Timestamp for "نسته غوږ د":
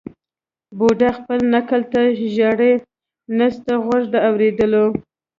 3.37-4.15